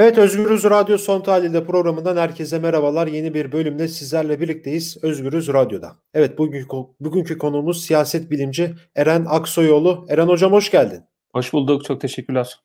Evet 0.00 0.18
Özgürüz 0.18 0.64
Radyo 0.64 0.98
Son 0.98 1.20
Tahlil'de 1.20 1.64
programından 1.64 2.16
herkese 2.16 2.58
merhabalar. 2.58 3.06
Yeni 3.06 3.34
bir 3.34 3.52
bölümde 3.52 3.88
sizlerle 3.88 4.40
birlikteyiz 4.40 4.96
Özgürüz 5.02 5.48
Radyo'da. 5.48 5.96
Evet 6.14 6.38
bugün, 6.38 6.66
bugünkü 7.00 7.38
konuğumuz 7.38 7.84
siyaset 7.84 8.30
bilimci 8.30 8.74
Eren 8.94 9.26
Aksoyoğlu. 9.28 10.06
Eren 10.08 10.28
Hocam 10.28 10.52
hoş 10.52 10.70
geldin. 10.70 11.02
Hoş 11.32 11.52
bulduk. 11.52 11.84
Çok 11.84 12.00
teşekkürler. 12.00 12.60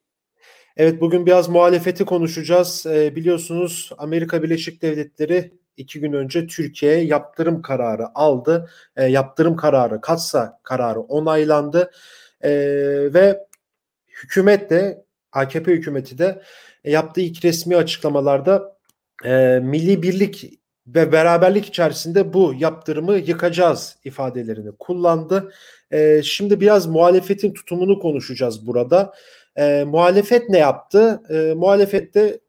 Evet 0.78 1.02
bugün 1.02 1.26
biraz 1.26 1.50
muhalefeti 1.50 2.06
konuşacağız. 2.06 2.86
Ee, 2.86 3.16
biliyorsunuz 3.16 3.92
Amerika 3.98 4.44
Birleşik 4.44 4.82
Devletleri 4.82 5.52
iki 5.78 6.00
gün 6.00 6.14
önce 6.14 6.48
Türkiye'ye 6.48 7.06
yaptırım 7.06 7.62
kararı 7.62 8.06
aldı. 8.16 8.70
E, 8.96 9.06
yaptırım 9.06 9.56
kararı, 9.56 10.02
katsa 10.02 10.60
kararı 10.64 11.00
onaylandı. 11.00 11.92
E, 12.42 12.52
ve 13.14 13.48
hükümet 14.24 14.70
de 14.70 15.06
AKP 15.32 15.72
hükümeti 15.72 16.18
de 16.18 16.42
yaptığı 16.92 17.22
ilk 17.22 17.46
resmi 17.46 17.78
açıklamalarda 17.78 18.78
e, 19.26 19.60
milli 19.64 20.02
birlik 20.04 20.60
ve 20.88 21.12
beraberlik 21.12 21.66
içerisinde 21.66 22.34
bu 22.34 22.54
yaptırımı 22.60 23.18
yıkacağız 23.18 23.98
ifadelerini 24.04 24.72
kullandı. 24.80 25.54
E, 25.92 26.22
şimdi 26.24 26.62
biraz 26.62 26.88
muhalefetin 26.88 27.54
tutumunu 27.54 28.00
konuşacağız 28.00 28.68
burada. 28.68 29.14
E, 29.56 29.84
muhalefet 29.88 30.50
ne 30.50 30.58
yaptı? 30.58 31.22
E, 31.30 31.54
muhalefette 31.54 32.40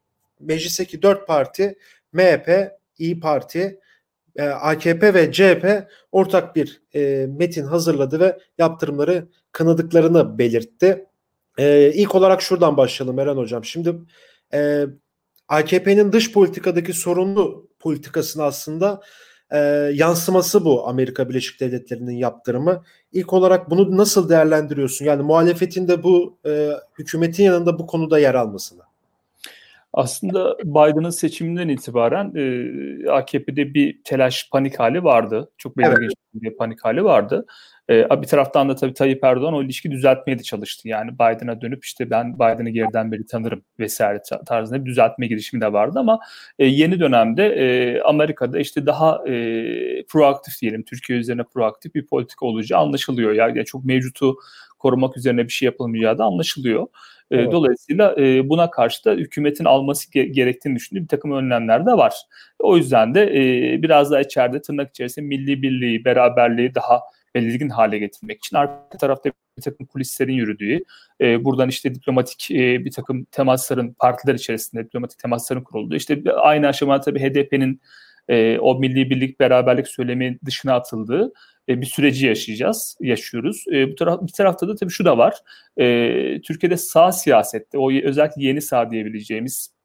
meclisteki 0.41 1.03
dört 1.03 1.27
parti 1.27 1.79
MHP, 2.13 2.71
İyi 2.99 3.21
Parti, 3.21 3.81
e, 4.37 4.43
AKP 4.43 5.15
ve 5.15 5.33
CHP 5.33 5.89
ortak 6.13 6.57
bir 6.57 6.83
e, 6.95 7.27
metin 7.39 7.65
hazırladı 7.65 8.21
ve 8.21 8.39
yaptırımları 8.59 9.29
kınadıklarını 9.53 10.39
belirtti. 10.39 11.07
E, 11.59 11.93
ilk 11.95 12.15
olarak 12.15 12.43
şuradan 12.43 12.77
başlayalım 12.77 13.19
Eren 13.19 13.37
Hocam. 13.37 13.65
Şimdi 13.65 13.95
e, 14.55 14.87
AKP'nin 15.49 16.13
dış 16.13 16.33
politikadaki 16.33 16.93
sorunlu 16.93 17.69
politikasını 17.79 18.43
aslında 18.43 19.01
e, 19.51 19.59
yansıması 19.95 20.65
bu 20.65 20.89
Amerika 20.89 21.29
Birleşik 21.29 21.61
Devletleri'nin 21.61 22.17
yaptırımı. 22.17 22.85
İlk 23.13 23.33
olarak 23.33 23.71
bunu 23.71 23.97
nasıl 23.97 24.29
değerlendiriyorsun? 24.29 25.05
Yani 25.05 25.23
muhalefetin 25.23 25.89
de 25.89 26.03
bu 26.03 26.39
e, 26.47 26.71
hükümetin 26.99 27.45
yanında 27.45 27.79
bu 27.79 27.87
konuda 27.87 28.19
yer 28.19 28.35
almasını. 28.35 28.83
Aslında 29.97 30.59
Biden'ın 30.59 31.11
seçiminden 31.11 31.69
itibaren 31.69 32.33
e, 32.35 33.11
AKP'de 33.11 33.75
bir 33.75 34.01
telaş, 34.05 34.51
panik 34.53 34.81
hali 34.81 35.05
vardı. 35.05 35.51
Çok 35.59 35.79
belirgin 35.79 36.03
evet. 36.03 36.15
bir 36.35 36.57
panik 36.57 36.85
hali 36.85 37.05
vardı. 37.05 37.47
E, 37.91 38.23
bir 38.23 38.27
taraftan 38.27 38.69
da 38.69 38.75
tabii 38.75 38.95
Tayyip 38.95 39.25
Erdoğan 39.25 39.55
o 39.55 39.63
ilişki 39.63 39.91
düzeltmeye 39.91 40.39
de 40.39 40.43
çalıştı. 40.43 40.89
Yani 40.89 41.15
Biden'a 41.15 41.61
dönüp 41.61 41.85
işte 41.85 42.11
ben 42.11 42.35
Biden'ı 42.35 42.71
geriden 42.71 43.13
beri 43.13 43.27
tanırım 43.27 43.63
vesaire 43.79 44.23
tarzında 44.47 44.85
bir 44.85 44.91
düzeltme 44.91 45.27
girişimi 45.27 45.61
de 45.61 45.73
vardı 45.73 45.99
ama 45.99 46.19
e, 46.59 46.67
yeni 46.67 47.01
dönemde 47.01 47.47
e, 47.47 48.01
Amerika'da 48.01 48.59
işte 48.59 48.87
daha 48.87 49.29
e, 49.29 49.33
proaktif 50.09 50.61
diyelim, 50.61 50.83
Türkiye 50.83 51.19
üzerine 51.19 51.43
proaktif 51.55 51.95
bir 51.95 52.07
politika 52.07 52.47
olacağı 52.47 52.81
anlaşılıyor. 52.81 53.33
Yani 53.33 53.65
çok 53.65 53.85
mevcutu 53.85 54.37
korumak 54.79 55.17
üzerine 55.17 55.45
bir 55.45 55.53
şey 55.53 55.67
yapılmayacağı 55.67 56.19
da 56.19 56.25
anlaşılıyor. 56.25 56.87
Evet. 57.31 57.53
Dolayısıyla 57.53 58.15
e, 58.19 58.49
buna 58.49 58.71
karşı 58.71 59.05
da 59.05 59.13
hükümetin 59.13 59.65
alması 59.65 60.13
gerektiğini 60.13 60.77
düşündüğü 60.77 61.03
bir 61.03 61.09
takım 61.09 61.33
önlemler 61.33 61.87
de 61.87 61.93
var. 61.93 62.15
O 62.59 62.77
yüzden 62.77 63.15
de 63.15 63.23
e, 63.23 63.83
biraz 63.83 64.11
daha 64.11 64.21
içeride 64.21 64.61
tırnak 64.61 64.91
içerisinde 64.91 65.27
milli 65.27 65.63
birliği, 65.63 66.05
beraberliği 66.05 66.75
daha 66.75 67.01
belirgin 67.35 67.69
hale 67.69 67.99
getirmek 67.99 68.39
için 68.45 68.57
arka 68.57 68.99
tarafta 68.99 69.31
bir 69.59 69.63
takım 69.63 69.87
kulislerin 69.87 70.33
yürüdüğü, 70.33 70.81
e, 71.21 71.45
buradan 71.45 71.69
işte 71.69 71.95
diplomatik 71.95 72.51
e, 72.51 72.85
bir 72.85 72.91
takım 72.91 73.25
temasların, 73.25 73.93
partiler 73.99 74.35
içerisinde 74.35 74.85
diplomatik 74.85 75.19
temasların 75.19 75.63
kurulduğu, 75.63 75.97
işte 75.97 76.23
aynı 76.33 76.69
aşamada 76.69 77.01
tabii 77.01 77.21
HDP'nin 77.21 77.81
e, 78.29 78.59
o 78.59 78.79
milli 78.79 79.11
birlik 79.11 79.41
beraberlik 79.41 79.89
söylemi 79.89 80.39
dışına 80.45 80.75
atıldığı 80.75 81.33
e, 81.69 81.81
bir 81.81 81.87
süreci 81.87 82.27
yaşayacağız, 82.27 82.97
yaşıyoruz. 83.01 83.65
E, 83.73 83.91
bu 83.91 83.95
taraf, 83.95 84.23
bir 84.23 84.33
tarafta 84.33 84.69
da 84.69 84.75
tabii 84.75 84.91
şu 84.91 85.05
da 85.05 85.19
var. 85.19 85.35
E, 85.77 86.41
Türkiye'de 86.41 86.77
sağ 86.77 87.13
siyasette, 87.13 87.79
o 87.79 87.93
özellikle 87.93 88.43
yeni 88.43 88.63
sağ 88.63 88.91
diyebileceğimiz 88.91 89.77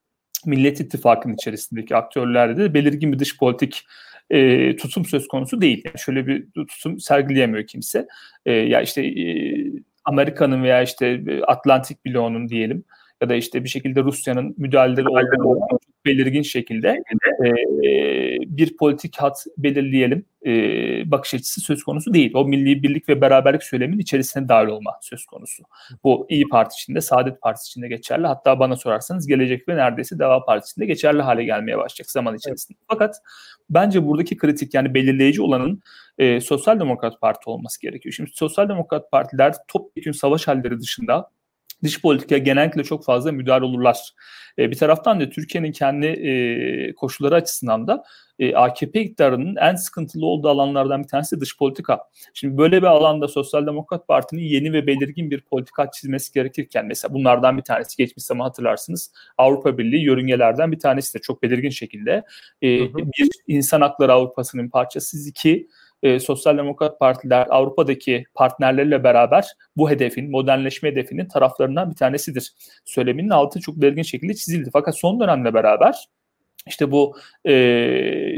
Millet 0.45 0.79
İttifakı'nın 0.79 1.33
içerisindeki 1.33 1.95
aktörlerde 1.95 2.63
de 2.63 2.73
belirgin 2.73 3.13
bir 3.13 3.19
dış 3.19 3.37
politik 3.37 3.85
e, 4.29 4.75
tutum 4.75 5.05
söz 5.05 5.27
konusu 5.27 5.61
değil. 5.61 5.81
Yani 5.85 5.99
şöyle 5.99 6.27
bir 6.27 6.47
tutum 6.67 6.99
sergileyemiyor 6.99 7.67
kimse. 7.67 8.07
E, 8.45 8.51
ya 8.51 8.81
işte 8.81 9.05
e, 9.05 9.25
Amerika'nın 10.05 10.63
veya 10.63 10.81
işte 10.81 11.23
Atlantik 11.47 12.05
bloğunun 12.05 12.49
diyelim 12.49 12.83
ya 13.21 13.29
da 13.29 13.35
işte 13.35 13.63
bir 13.63 13.69
şekilde 13.69 14.03
Rusya'nın 14.03 14.55
müdahaleleri 14.57 15.07
olduğu 15.07 15.79
belirgin 16.05 16.41
şekilde 16.41 16.89
e, 17.45 17.53
bir 18.47 18.77
politik 18.77 19.17
hat 19.17 19.45
belirleyelim 19.57 20.25
e, 20.45 20.51
bakış 21.11 21.33
açısı 21.33 21.61
söz 21.61 21.83
konusu 21.83 22.13
değil. 22.13 22.31
O 22.35 22.45
milli 22.45 22.83
birlik 22.83 23.09
ve 23.09 23.21
beraberlik 23.21 23.63
söylemin 23.63 23.99
içerisine 23.99 24.49
dahil 24.49 24.67
olma 24.67 24.91
söz 25.01 25.25
konusu. 25.25 25.63
Bu 26.03 26.25
İyi 26.29 26.49
Parti 26.49 26.73
içinde, 26.81 27.01
Saadet 27.01 27.41
Partisi 27.41 27.67
içinde 27.67 27.87
geçerli. 27.87 28.27
Hatta 28.27 28.59
bana 28.59 28.75
sorarsanız 28.75 29.27
gelecek 29.27 29.67
ve 29.69 29.75
neredeyse 29.75 30.19
Deva 30.19 30.45
Partisi 30.45 30.71
içinde 30.71 30.85
geçerli 30.85 31.21
hale 31.21 31.43
gelmeye 31.43 31.77
başlayacak 31.77 32.11
zaman 32.11 32.35
içerisinde. 32.35 32.77
Evet. 32.77 32.87
Fakat 32.87 33.15
bence 33.69 34.07
buradaki 34.07 34.37
kritik 34.37 34.73
yani 34.73 34.93
belirleyici 34.93 35.41
olanın 35.41 35.81
e, 36.17 36.41
Sosyal 36.41 36.79
Demokrat 36.79 37.21
Parti 37.21 37.49
olması 37.49 37.81
gerekiyor. 37.81 38.13
Şimdi 38.13 38.29
Sosyal 38.33 38.69
Demokrat 38.69 39.11
Partiler 39.11 39.53
topyekun 39.67 40.11
savaş 40.11 40.47
halleri 40.47 40.79
dışında 40.79 41.29
dış 41.83 42.01
politikaya 42.01 42.39
genellikle 42.39 42.83
çok 42.83 43.05
fazla 43.05 43.31
müdahale 43.31 43.65
olurlar. 43.65 44.13
E, 44.57 44.71
bir 44.71 44.77
taraftan 44.77 45.19
da 45.19 45.29
Türkiye'nin 45.29 45.71
kendi 45.71 46.05
e, 46.05 46.93
koşulları 46.93 47.35
açısından 47.35 47.87
da 47.87 48.03
e, 48.39 48.55
AKP 48.55 49.01
iktidarının 49.01 49.55
en 49.55 49.75
sıkıntılı 49.75 50.25
olduğu 50.25 50.49
alanlardan 50.49 51.03
bir 51.03 51.07
tanesi 51.07 51.39
dış 51.39 51.57
politika. 51.57 51.99
Şimdi 52.33 52.57
böyle 52.57 52.81
bir 52.81 52.87
alanda 52.87 53.27
Sosyal 53.27 53.67
Demokrat 53.67 54.07
Parti'nin 54.07 54.41
yeni 54.41 54.73
ve 54.73 54.87
belirgin 54.87 55.31
bir 55.31 55.41
politika 55.41 55.91
çizmesi 55.91 56.33
gerekirken 56.33 56.85
mesela 56.85 57.13
bunlardan 57.13 57.57
bir 57.57 57.63
tanesi 57.63 57.97
geçmiş 57.97 58.25
zaman 58.25 58.45
hatırlarsınız 58.45 59.13
Avrupa 59.37 59.77
Birliği 59.77 60.03
yörüngelerden 60.03 60.71
bir 60.71 60.79
tanesi 60.79 61.13
de 61.13 61.21
çok 61.21 61.43
belirgin 61.43 61.69
şekilde 61.69 62.23
e, 62.61 62.79
hı 62.79 62.83
hı. 62.83 62.97
bir 62.97 63.29
insan 63.47 63.81
hakları 63.81 64.13
Avrupa'sının 64.13 64.69
parçası 64.69 65.29
iki 65.29 65.67
e, 66.03 66.19
Sosyal 66.19 66.57
Demokrat 66.57 66.99
Partiler 66.99 67.47
Avrupa'daki 67.49 68.23
partnerleriyle 68.33 69.03
beraber 69.03 69.47
bu 69.77 69.89
hedefin, 69.89 70.31
modernleşme 70.31 70.89
hedefinin 70.89 71.27
taraflarından 71.27 71.91
bir 71.91 71.95
tanesidir. 71.95 72.53
Söyleminin 72.85 73.29
altı 73.29 73.59
çok 73.59 73.75
belirgin 73.75 74.03
şekilde 74.03 74.33
çizildi. 74.33 74.69
Fakat 74.73 74.97
son 74.97 75.19
dönemle 75.19 75.53
beraber 75.53 75.95
işte 76.67 76.91
bu 76.91 77.17
e, 77.45 77.53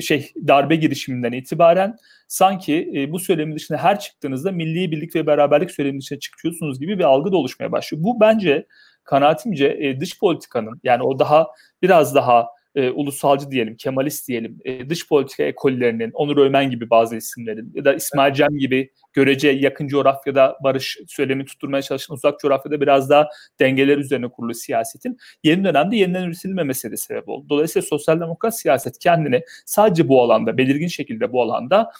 şey 0.02 0.31
darbe 0.47 0.75
girişiminden 0.75 1.31
itibaren 1.31 1.96
sanki 2.28 2.91
e, 2.96 3.12
bu 3.12 3.19
söylemin 3.19 3.56
dışında 3.56 3.78
her 3.78 4.00
çıktığınızda 4.00 4.52
milli 4.52 4.91
birlik 4.91 5.16
ve 5.16 5.28
beraberlik 5.28 5.72
söylemin 5.72 6.00
dışına 6.00 6.19
çıkıyorsunuz 6.19 6.79
gibi 6.79 7.00
bir 7.00 7.03
algı 7.03 7.31
da 7.31 7.38
oluşmaya 7.38 7.72
başlıyor. 7.72 8.03
Bu 8.03 8.19
bence 8.19 8.66
kanaatimce 9.03 9.68
e, 9.68 10.00
dış 10.00 10.19
politikanın 10.19 10.79
yani 10.84 11.03
o 11.03 11.19
daha 11.19 11.47
biraz 11.81 12.16
daha 12.16 12.47
e, 12.75 12.89
ulusalcı 12.89 13.51
diyelim, 13.51 13.75
Kemalist 13.75 14.28
diyelim, 14.28 14.59
e, 14.66 14.89
dış 14.89 15.07
politika 15.07 15.44
ekollerinin, 15.44 16.11
Onur 16.11 16.38
Ömen 16.38 16.69
gibi 16.69 16.89
bazı 16.89 17.16
isimlerin 17.16 17.72
ya 17.75 17.85
da 17.85 17.94
İsmail 17.94 18.34
Cem 18.34 18.57
gibi 18.57 18.89
görece 19.13 19.50
yakın 19.50 19.88
coğrafyada 19.88 20.57
barış 20.63 20.97
söylemi 21.07 21.45
tutturmaya 21.45 21.81
çalışan 21.81 22.16
uzak 22.16 22.39
coğrafyada 22.39 22.81
biraz 22.81 23.09
daha 23.09 23.28
dengeler 23.59 23.97
üzerine 23.97 24.28
kurulu 24.28 24.53
siyasetin 24.53 25.17
yeni 25.44 25.63
dönemde 25.63 25.95
yeniden 25.95 26.23
üretilmemesi 26.23 26.91
de 26.91 26.97
sebep 26.97 27.29
oldu. 27.29 27.45
Dolayısıyla 27.50 27.88
sosyal 27.88 28.19
demokrat 28.19 28.59
siyaset 28.59 29.00
kendini 29.00 29.41
sadece 29.66 30.07
bu 30.07 30.22
alanda, 30.22 30.57
belirgin 30.57 30.88
şekilde 30.88 31.31
bu 31.31 31.41
alanda 31.41 31.91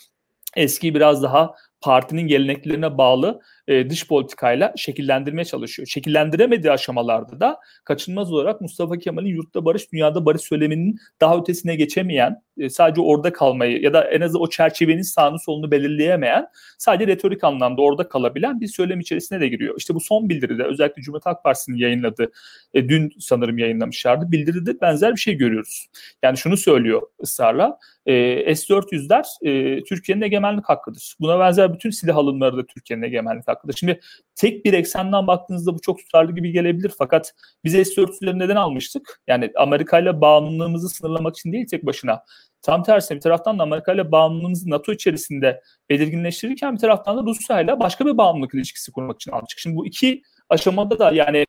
eski 0.56 0.96
biraz 0.96 1.24
daha 1.24 1.56
partinin 1.84 2.28
geleneklerine 2.28 2.98
bağlı 2.98 3.42
e, 3.68 3.90
dış 3.90 4.08
politikayla 4.08 4.74
şekillendirmeye 4.78 5.46
çalışıyor. 5.46 5.88
Şekillendiremediği 5.88 6.72
aşamalarda 6.72 7.40
da 7.40 7.60
kaçınılmaz 7.84 8.32
olarak 8.34 8.62
Mustafa 8.62 8.98
Kemal'in 8.98 9.28
yurtta 9.28 9.66
barış, 9.66 9.92
dünyada 9.92 10.26
barış 10.26 10.42
söyleminin 10.42 11.00
daha 11.22 11.38
ötesine 11.38 11.76
geçemeyen, 11.76 12.42
e, 12.58 12.70
sadece 12.70 13.02
orada 13.02 13.34
kalmayı 13.34 13.82
ya 13.82 13.94
da 13.94 14.04
en 14.04 14.22
azından 14.22 14.44
o 14.44 14.50
çerçevenin 14.50 15.02
sağını 15.02 15.40
solunu 15.40 15.72
belirleyemeyen, 15.72 16.48
sadece 16.78 17.08
retorik 17.08 17.44
anlamda 17.44 17.82
orada 17.82 18.10
kalabilen 18.10 18.62
bir 18.62 18.68
söylem 18.68 19.00
içerisine 19.00 19.40
de 19.40 19.48
giriyor. 19.48 19.76
İşte 19.78 19.96
bu 19.96 20.00
son 20.00 20.30
bildiride 20.30 20.64
özellikle 20.64 21.02
Cumhuriyet 21.02 21.26
Halk 21.26 21.44
Partisi'nin 21.44 21.78
yayınladığı, 21.78 22.32
e, 22.74 22.90
dün 22.90 23.12
sanırım 23.20 23.58
yayınlamışlardı, 23.58 24.32
bildiride 24.32 24.82
benzer 24.82 25.16
bir 25.16 25.20
şey 25.20 25.36
görüyoruz. 25.36 25.88
Yani 26.24 26.38
şunu 26.38 26.58
söylüyor 26.58 27.02
ısrarla, 27.24 27.80
e, 28.06 28.56
S-400'ler 28.56 29.26
e, 29.42 29.84
Türkiye'nin 29.84 30.22
egemenlik 30.22 30.66
hakkıdır. 30.66 31.16
Buna 31.20 31.40
benzer 31.40 31.73
bütün 31.74 31.90
silah 31.90 32.18
alımları 32.18 32.58
da 32.58 32.66
Türkiye'nin 32.66 33.04
egemenlik 33.04 33.48
hakkıdır. 33.48 33.74
Şimdi 33.74 34.00
tek 34.36 34.66
bir 34.66 34.74
eksenden 34.74 35.28
baktığınızda 35.28 35.74
bu 35.76 35.82
çok 35.82 36.00
tutarlı 36.00 36.36
gibi 36.36 36.52
gelebilir 36.52 36.92
fakat 36.98 37.34
biz 37.64 37.74
S-400'leri 37.74 38.40
neden 38.40 38.56
almıştık? 38.56 39.22
Yani 39.28 39.52
Amerika 39.56 40.00
ile 40.00 40.22
bağımlılığımızı 40.22 40.90
sınırlamak 40.90 41.38
için 41.38 41.52
değil 41.52 41.68
tek 41.68 41.86
başına. 41.86 42.24
Tam 42.62 42.84
tersine 42.84 43.16
bir 43.16 43.22
taraftan 43.22 43.60
da 43.60 43.64
Amerika 43.64 43.94
ile 43.94 44.12
bağımlılığımızı 44.12 44.70
NATO 44.70 44.92
içerisinde 44.92 45.62
belirginleştirirken 45.90 46.74
bir 46.74 46.80
taraftan 46.80 47.18
da 47.18 47.24
Rusya 47.24 47.62
ile 47.62 47.80
başka 47.80 48.06
bir 48.06 48.18
bağımlılık 48.18 48.54
ilişkisi 48.54 48.92
kurmak 48.92 49.16
için 49.16 49.32
almıştık. 49.32 49.60
Şimdi 49.60 49.76
bu 49.76 49.86
iki 49.88 50.22
aşamada 50.50 51.00
da 51.00 51.12
yani 51.12 51.46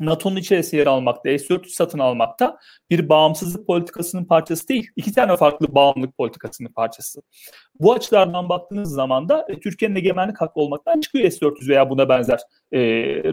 NATO'nun 0.00 0.36
içerisinde 0.36 0.80
yer 0.80 0.86
almakta, 0.86 1.38
S-400 1.38 1.68
satın 1.68 1.98
almakta 1.98 2.58
bir 2.90 3.08
bağımsızlık 3.08 3.66
politikasının 3.66 4.24
parçası 4.24 4.68
değil. 4.68 4.90
İki 4.96 5.12
tane 5.12 5.36
farklı 5.36 5.74
bağımlılık 5.74 6.16
politikasının 6.16 6.68
parçası. 6.68 7.22
Bu 7.80 7.92
açılardan 7.92 8.48
baktığınız 8.48 8.92
zaman 8.92 9.28
da 9.28 9.46
e, 9.48 9.60
Türkiye'nin 9.60 9.96
egemenlik 9.96 10.40
hakkı 10.40 10.60
olmaktan 10.60 11.00
çıkıyor 11.00 11.30
S-400 11.30 11.68
veya 11.68 11.90
buna 11.90 12.08
benzer 12.08 12.40
e, 12.72 12.80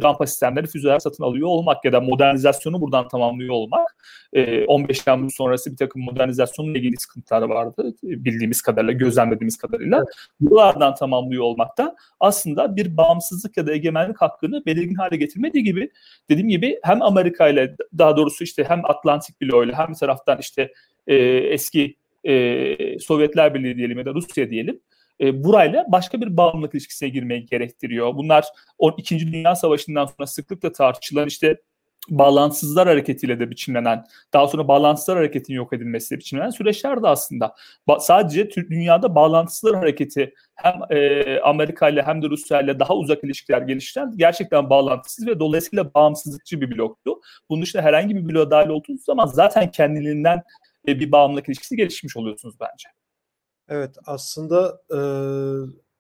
rampa 0.02 0.28
sistemleri, 0.28 0.68
füzeler 0.68 1.00
satın 1.00 1.24
alıyor 1.24 1.48
olmak 1.48 1.86
ya 1.86 1.94
da 1.94 2.02
modernizasyonu 2.02 2.82
buradan 2.82 3.08
tamamlıyor 3.08 3.54
olmak. 3.54 3.97
E, 4.34 4.66
15 4.66 5.00
Temmuz 5.00 5.36
sonrası 5.36 5.72
bir 5.72 5.78
takım 5.78 6.02
modernizasyonla 6.02 6.78
ilgili 6.78 6.98
sıkıntılar 6.98 7.42
vardı 7.42 7.96
bildiğimiz 8.04 8.62
kadarıyla, 8.62 8.94
gözlemlediğimiz 8.94 9.58
kadarıyla. 9.58 10.06
Buralardan 10.40 10.96
tamamlıyor 10.96 11.44
olmak 11.44 11.78
da 11.78 11.96
aslında 12.20 12.76
bir 12.76 12.98
bağımsızlık 12.98 13.58
ya 13.58 13.68
da 13.68 13.74
egemenlik 13.74 14.22
hakkını 14.22 14.66
belirgin 14.66 14.96
hale 14.96 15.18
getirmediği 15.18 15.64
gibi 15.64 15.92
dediğim 16.30 16.50
gibi 16.50 16.80
hem 16.84 17.02
Amerika 17.02 17.48
ile 17.48 17.76
daha 17.98 18.18
doğrusu 18.18 18.44
işte 18.44 18.64
hem 18.64 18.86
Atlantik 18.86 19.42
bloğuyla 19.42 19.80
hem 19.80 19.90
bir 19.90 19.96
taraftan 19.96 20.40
işte 20.40 20.74
e, 21.08 21.16
eski 21.26 21.96
e, 22.24 23.00
Sovyetler 23.00 23.54
Birliği 23.54 23.78
diyelim 23.78 23.98
ya 23.98 24.06
da 24.06 24.14
Rusya 24.14 24.50
diyelim 24.50 24.80
e, 25.22 25.44
burayla 25.44 25.86
başka 25.88 26.22
bir 26.22 26.38
bağımlılık 26.38 26.74
ilişkisine 26.74 27.10
girmeyi 27.10 27.46
gerektiriyor. 27.46 28.16
Bunlar 28.16 28.46
o 28.78 28.96
İkinci 28.98 29.34
Dünya 29.34 29.56
Savaşı'ndan 29.56 30.06
sonra 30.06 30.28
sıklıkla 30.28 30.72
tartışılan 30.72 31.28
işte 31.28 31.62
bağlantısızlar 32.10 32.88
hareketiyle 32.88 33.40
de 33.40 33.50
biçimlenen, 33.50 34.06
daha 34.34 34.48
sonra 34.48 34.68
bağlantısızlar 34.68 35.18
hareketinin 35.18 35.58
yok 35.58 35.74
edilmesiyle 35.74 36.20
biçimlenen 36.20 36.50
süreçler 36.50 37.04
de 37.04 37.08
aslında. 37.08 37.56
Ba- 37.88 38.00
sadece 38.00 38.50
dünyada 38.52 39.16
bağlantısızlar 39.16 39.76
hareketi 39.76 40.34
hem 40.56 40.74
e, 40.90 41.40
Amerika 41.40 41.90
ile 41.90 42.02
hem 42.02 42.22
de 42.22 42.30
Rusya 42.30 42.62
ile 42.62 42.80
daha 42.80 42.96
uzak 42.96 43.24
ilişkiler 43.24 43.62
geliştiren 43.62 44.14
gerçekten 44.16 44.70
bağlantısız 44.70 45.28
ve 45.28 45.40
dolayısıyla 45.40 45.94
bağımsızlıkçı 45.94 46.62
bir 46.62 46.78
bloktu. 46.78 47.22
Bunun 47.50 47.62
dışında 47.62 47.84
herhangi 47.84 48.16
bir 48.16 48.34
bloğa 48.34 48.52
dahil 48.52 48.70
olduğunuz 48.70 49.04
zaman 49.04 49.26
zaten 49.26 49.72
kendiliğinden 49.72 50.44
e, 50.88 51.00
bir 51.00 51.12
bağımlılık 51.12 51.48
ilişkisi 51.48 51.76
gelişmiş 51.76 52.18
oluyorsunuz 52.18 52.56
bence. 52.60 52.90
Evet 53.70 53.98
aslında 54.06 54.82
e, 54.92 55.00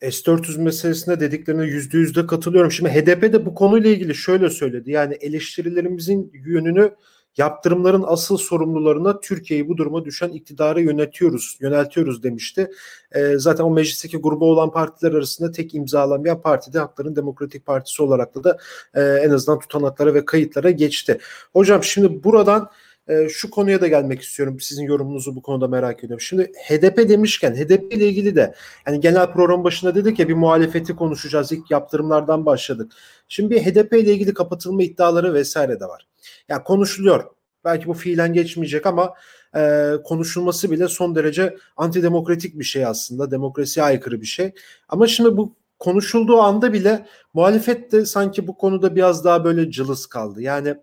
S-400 0.01 0.61
meselesine 0.61 1.19
dediklerine 1.19 1.65
yüzde 1.65 1.97
yüzde 1.97 2.27
katılıyorum. 2.27 2.71
Şimdi 2.71 2.89
HDP 2.89 3.21
de 3.21 3.45
bu 3.45 3.55
konuyla 3.55 3.89
ilgili 3.89 4.15
şöyle 4.15 4.49
söyledi. 4.49 4.91
Yani 4.91 5.13
eleştirilerimizin 5.13 6.31
yönünü 6.33 6.91
yaptırımların 7.37 8.03
asıl 8.07 8.37
sorumlularına 8.37 9.19
Türkiye'yi 9.19 9.67
bu 9.67 9.77
duruma 9.77 10.05
düşen 10.05 10.29
iktidara 10.29 10.79
yönetiyoruz, 10.79 11.57
yöneltiyoruz 11.61 12.23
demişti. 12.23 12.71
E, 13.11 13.37
zaten 13.37 13.63
o 13.63 13.69
meclisteki 13.69 14.17
grubu 14.17 14.51
olan 14.51 14.71
partiler 14.71 15.11
arasında 15.11 15.51
tek 15.51 15.75
imzalamayan 15.75 16.41
parti 16.41 16.73
de 16.73 16.79
Hakların 16.79 17.15
Demokratik 17.15 17.65
Partisi 17.65 18.03
olarak 18.03 18.35
da, 18.35 18.43
da 18.43 18.57
e, 18.93 19.01
en 19.01 19.29
azından 19.29 19.59
tutanaklara 19.59 20.13
ve 20.13 20.25
kayıtlara 20.25 20.71
geçti. 20.71 21.17
Hocam 21.53 21.83
şimdi 21.83 22.23
buradan 22.23 22.69
e, 23.07 23.29
şu 23.29 23.49
konuya 23.49 23.81
da 23.81 23.87
gelmek 23.87 24.21
istiyorum. 24.21 24.59
Sizin 24.59 24.83
yorumunuzu 24.83 25.35
bu 25.35 25.41
konuda 25.41 25.67
merak 25.67 26.03
ediyorum. 26.03 26.21
Şimdi 26.21 26.51
HDP 26.67 27.09
demişken 27.09 27.55
HDP 27.55 27.93
ile 27.93 28.07
ilgili 28.07 28.35
de 28.35 28.53
yani 28.87 28.99
genel 28.99 29.31
program 29.31 29.63
başında 29.63 29.95
dedik 29.95 30.19
ya 30.19 30.27
bir 30.27 30.33
muhalefeti 30.33 30.95
konuşacağız. 30.95 31.51
İlk 31.51 31.71
yaptırımlardan 31.71 32.45
başladık. 32.45 32.91
Şimdi 33.27 33.55
bir 33.55 33.61
HDP 33.61 33.93
ile 33.93 34.13
ilgili 34.13 34.33
kapatılma 34.33 34.83
iddiaları 34.83 35.33
vesaire 35.33 35.79
de 35.79 35.85
var. 35.85 36.07
Yani 36.49 36.63
konuşuluyor. 36.63 37.23
Belki 37.65 37.87
bu 37.87 37.93
fiilen 37.93 38.33
geçmeyecek 38.33 38.85
ama 38.85 39.13
e, 39.55 39.91
konuşulması 40.03 40.71
bile 40.71 40.87
son 40.87 41.15
derece 41.15 41.57
antidemokratik 41.77 42.59
bir 42.59 42.63
şey 42.63 42.85
aslında. 42.85 43.31
Demokrasiye 43.31 43.85
aykırı 43.85 44.21
bir 44.21 44.25
şey. 44.25 44.51
Ama 44.89 45.07
şimdi 45.07 45.37
bu 45.37 45.55
konuşulduğu 45.79 46.41
anda 46.41 46.73
bile 46.73 47.05
muhalefet 47.33 47.91
de 47.91 48.05
sanki 48.05 48.47
bu 48.47 48.57
konuda 48.57 48.95
biraz 48.95 49.25
daha 49.25 49.43
böyle 49.43 49.71
cılız 49.71 50.05
kaldı. 50.05 50.41
Yani 50.41 50.75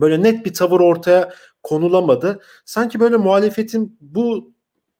böyle 0.00 0.22
net 0.22 0.46
bir 0.46 0.54
tavır 0.54 0.80
ortaya 0.80 1.32
konulamadı. 1.62 2.40
Sanki 2.64 3.00
böyle 3.00 3.16
muhalefetin 3.16 3.98
bu 4.00 4.52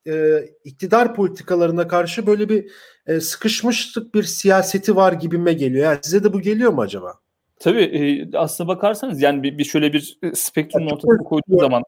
e, 0.07 0.45
iktidar 0.65 1.15
politikalarına 1.15 1.89
karşı 1.89 2.27
böyle 2.27 2.49
bir 2.49 2.71
e, 3.07 3.21
sıkışmışlık 3.21 4.15
bir 4.15 4.23
siyaseti 4.23 4.97
var 4.97 5.13
gibime 5.13 5.53
geliyor. 5.53 5.85
Yani 5.85 5.99
size 6.03 6.25
de 6.25 6.33
bu 6.33 6.41
geliyor 6.41 6.73
mu 6.73 6.81
acaba? 6.81 7.15
Tabii 7.61 7.83
e, 7.83 8.37
aslına 8.37 8.69
bakarsanız 8.69 9.23
yani 9.23 9.43
bir, 9.43 9.59
bir 9.59 9.65
şöyle 9.65 9.93
bir 9.93 10.19
e, 10.23 10.35
spektrum 10.35 10.83
yani 10.83 10.93
ortasına 10.93 11.25
koyduğu 11.25 11.59
zaman 11.59 11.83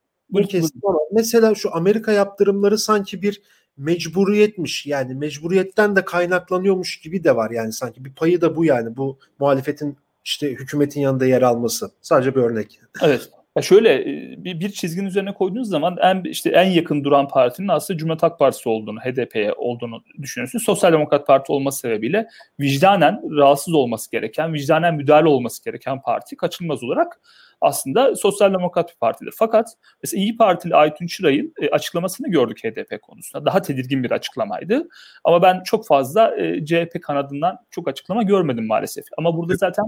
mesela 1.12 1.54
şu 1.54 1.76
Amerika 1.76 2.12
yaptırımları 2.12 2.78
sanki 2.78 3.22
bir 3.22 3.42
mecburiyetmiş 3.76 4.86
yani 4.86 5.14
mecburiyetten 5.14 5.96
de 5.96 6.04
kaynaklanıyormuş 6.04 7.00
gibi 7.00 7.24
de 7.24 7.36
var 7.36 7.50
yani 7.50 7.72
sanki 7.72 8.04
bir 8.04 8.14
payı 8.14 8.40
da 8.40 8.56
bu 8.56 8.64
yani 8.64 8.96
bu 8.96 9.18
muhalefetin 9.38 9.96
işte 10.24 10.50
hükümetin 10.50 11.00
yanında 11.00 11.26
yer 11.26 11.42
alması. 11.42 11.90
Sadece 12.00 12.34
bir 12.34 12.40
örnek. 12.40 12.80
Evet. 13.02 13.30
Ya 13.56 13.62
şöyle 13.62 14.06
bir, 14.44 14.60
bir 14.60 14.70
çizginin 14.70 15.06
üzerine 15.06 15.34
koyduğunuz 15.34 15.68
zaman 15.68 15.96
en 16.00 16.24
işte 16.24 16.50
en 16.50 16.70
yakın 16.70 17.04
duran 17.04 17.28
partinin 17.28 17.68
aslında 17.68 17.98
Cumhuriyet 17.98 18.22
Halk 18.22 18.38
Partisi 18.38 18.68
olduğunu, 18.68 19.00
HDP'ye 19.00 19.52
olduğunu 19.52 20.02
düşünüyorsunuz. 20.22 20.64
Sosyal 20.64 20.92
Demokrat 20.92 21.26
Parti 21.26 21.52
olması 21.52 21.78
sebebiyle 21.78 22.28
vicdanen 22.60 23.36
rahatsız 23.36 23.74
olması 23.74 24.10
gereken, 24.10 24.54
vicdanen 24.54 24.94
müdahale 24.94 25.28
olması 25.28 25.64
gereken 25.64 26.02
parti 26.02 26.36
kaçınılmaz 26.36 26.84
olarak 26.84 27.20
aslında 27.60 28.16
sosyal 28.16 28.54
demokrat 28.54 28.88
bir 28.88 28.98
partidir. 28.98 29.34
Fakat 29.36 29.68
mesela 30.02 30.22
İyi 30.22 30.36
Partili 30.36 30.74
Aytun 30.74 31.06
Çıray'ın 31.06 31.54
e, 31.62 31.70
açıklamasını 31.70 32.30
gördük 32.30 32.64
HDP 32.64 33.02
konusunda. 33.02 33.46
Daha 33.46 33.62
tedirgin 33.62 34.02
bir 34.04 34.10
açıklamaydı. 34.10 34.88
Ama 35.24 35.42
ben 35.42 35.62
çok 35.62 35.86
fazla 35.86 36.36
e, 36.36 36.64
CHP 36.64 37.02
kanadından 37.02 37.58
çok 37.70 37.88
açıklama 37.88 38.22
görmedim 38.22 38.66
maalesef. 38.66 39.04
Ama 39.18 39.36
burada 39.36 39.54
zaten 39.54 39.84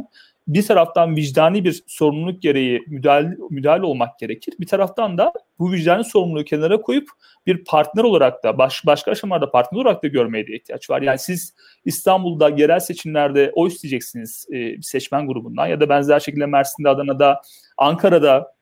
bir 0.49 0.67
taraftan 0.67 1.17
vicdani 1.17 1.65
bir 1.65 1.83
sorumluluk 1.87 2.43
gereği 2.43 2.85
müdahale, 2.89 3.37
müdahale 3.51 3.87
olmak 3.87 4.19
gerekir. 4.19 4.55
Bir 4.61 4.67
taraftan 4.67 5.19
da 5.19 5.33
bu 5.59 5.73
vicdani 5.73 6.05
sorumluluğu 6.05 6.45
kenara 6.45 6.81
koyup 6.81 7.09
bir 7.47 7.65
partner 7.65 8.05
olarak 8.05 8.45
da 8.45 8.59
baş, 8.59 8.87
başka 8.87 9.11
aşamalarda 9.11 9.51
partner 9.51 9.81
olarak 9.81 10.03
da 10.03 10.09
görmeye 10.09 10.47
de 10.47 10.57
ihtiyaç 10.57 10.91
var. 10.91 11.03
Yani 11.03 11.19
siz 11.19 11.55
İstanbul'da 11.85 12.49
yerel 12.49 12.81
seçimlerde 12.81 13.53
oy 13.55 13.69
isteyeceksiniz 13.69 14.47
e, 14.53 14.83
seçmen 14.83 15.27
grubundan 15.27 15.67
ya 15.67 15.81
da 15.81 15.89
benzer 15.89 16.21
şekilde 16.21 16.47
Mersin'de, 16.47 16.89
Adana'da, 16.89 17.41
Ankara'da 17.79 18.53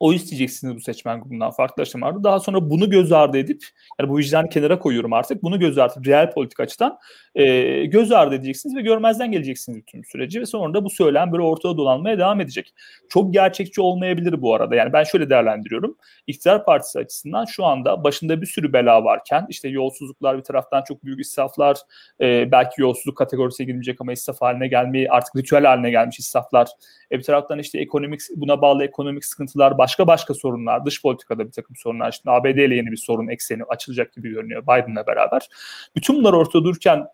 o 0.00 0.12
isteyeceksiniz 0.12 0.76
bu 0.76 0.80
seçmen 0.80 1.20
grubundan 1.20 1.50
farklı 1.50 1.82
aşamalarda. 1.82 2.24
Daha 2.24 2.40
sonra 2.40 2.70
bunu 2.70 2.90
göz 2.90 3.12
ardı 3.12 3.38
edip 3.38 3.64
yani 4.00 4.10
bu 4.10 4.18
vicdanı 4.18 4.48
kenara 4.48 4.78
koyuyorum 4.78 5.12
artık. 5.12 5.42
Bunu 5.42 5.58
göz 5.58 5.78
ardı 5.78 6.00
real 6.06 6.32
politik 6.32 6.60
açıdan 6.60 6.98
e, 7.34 7.84
göz 7.84 8.12
ardı 8.12 8.34
edeceksiniz 8.34 8.76
ve 8.76 8.80
görmezden 8.80 9.32
geleceksiniz 9.32 9.78
bütün 9.78 10.02
süreci 10.02 10.40
ve 10.40 10.46
sonra 10.46 10.74
da 10.74 10.84
bu 10.84 10.90
söylem 10.90 11.32
böyle 11.32 11.42
ortada 11.42 11.76
dolanmaya 11.76 12.18
devam 12.18 12.40
edecek. 12.40 12.74
Çok 13.08 13.32
gerçekçi 13.32 13.80
olmayabilir 13.80 14.42
bu 14.42 14.54
arada. 14.54 14.74
Yani 14.74 14.92
ben 14.92 15.04
şöyle 15.04 15.30
değerlendiriyorum. 15.30 15.96
İktidar 16.26 16.64
partisi 16.64 16.98
açısından 16.98 17.44
şu 17.44 17.64
anda 17.64 18.04
başında 18.04 18.40
bir 18.42 18.46
sürü 18.46 18.72
bela 18.72 19.04
varken 19.04 19.46
işte 19.48 19.68
yolsuzluklar 19.68 20.38
bir 20.38 20.42
taraftan 20.42 20.82
çok 20.88 21.04
büyük 21.04 21.20
israflar 21.20 21.76
e, 22.20 22.52
belki 22.52 22.82
yolsuzluk 22.82 23.16
kategorisine 23.16 23.66
girmeyecek 23.66 24.00
ama 24.00 24.12
israf 24.12 24.40
haline 24.40 24.68
gelmeyi 24.68 25.10
artık 25.10 25.36
ritüel 25.36 25.64
haline 25.64 25.90
gelmiş 25.90 26.18
israflar. 26.18 26.68
E, 27.12 27.18
bir 27.18 27.22
taraftan 27.22 27.58
işte 27.58 27.78
ekonomik 27.78 28.20
buna 28.36 28.62
bağlı 28.62 28.84
ekonomik 28.84 29.24
sıkıntılar 29.24 29.78
başka 29.90 30.06
başka 30.06 30.34
sorunlar 30.34 30.86
dış 30.86 31.02
politikada 31.02 31.46
bir 31.46 31.52
takım 31.52 31.76
sorunlar 31.76 32.12
işte 32.12 32.30
ABD 32.30 32.46
ile 32.46 32.74
yeni 32.74 32.90
bir 32.90 32.96
sorun 32.96 33.28
ekseni 33.28 33.64
açılacak 33.64 34.12
gibi 34.12 34.30
görünüyor 34.30 34.62
Biden'la 34.62 35.06
beraber. 35.06 35.48
Bütün 35.96 36.16
bunlar 36.16 36.32
ortada 36.32 36.64
dururken 36.64 37.06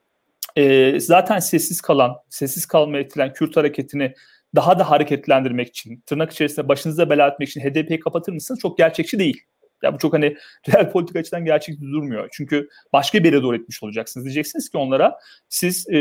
e, 0.56 1.00
zaten 1.00 1.38
sessiz 1.38 1.80
kalan, 1.80 2.16
sessiz 2.28 2.66
kalmaya 2.66 3.02
itilen 3.02 3.32
Kürt 3.32 3.56
hareketini 3.56 4.14
daha 4.54 4.78
da 4.78 4.90
hareketlendirmek 4.90 5.68
için, 5.68 6.02
tırnak 6.06 6.32
içerisinde 6.32 6.68
başınıza 6.68 7.10
bela 7.10 7.28
etmek 7.28 7.48
için 7.48 7.60
HDP'yi 7.60 8.00
kapatır 8.00 8.32
mısınız? 8.32 8.60
Çok 8.60 8.78
gerçekçi 8.78 9.18
değil. 9.18 9.40
Ya 9.82 9.94
bu 9.94 9.98
çok 9.98 10.12
hani 10.14 10.36
real 10.68 10.90
politik 10.90 11.16
açıdan 11.16 11.44
gerçekçi 11.44 11.82
durmuyor. 11.82 12.28
Çünkü 12.32 12.68
başka 12.92 13.18
bir 13.18 13.32
yere 13.32 13.42
doğru 13.42 13.56
etmiş 13.56 13.82
olacaksınız. 13.82 14.24
Diyeceksiniz 14.24 14.70
ki 14.70 14.78
onlara 14.78 15.18
siz 15.48 15.88
e, 15.88 15.96